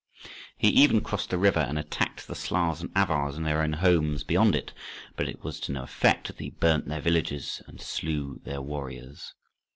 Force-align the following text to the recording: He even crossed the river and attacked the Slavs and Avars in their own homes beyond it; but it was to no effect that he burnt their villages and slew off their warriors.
He 0.57 0.69
even 0.69 1.01
crossed 1.01 1.29
the 1.29 1.37
river 1.37 1.59
and 1.59 1.77
attacked 1.77 2.25
the 2.25 2.33
Slavs 2.33 2.81
and 2.81 2.89
Avars 2.95 3.37
in 3.37 3.43
their 3.43 3.61
own 3.61 3.73
homes 3.73 4.23
beyond 4.23 4.55
it; 4.55 4.73
but 5.15 5.29
it 5.29 5.43
was 5.43 5.59
to 5.59 5.71
no 5.71 5.83
effect 5.83 6.25
that 6.29 6.39
he 6.39 6.49
burnt 6.49 6.87
their 6.87 7.01
villages 7.01 7.61
and 7.67 7.79
slew 7.79 8.37
off 8.39 8.43
their 8.43 8.63
warriors. 8.63 9.35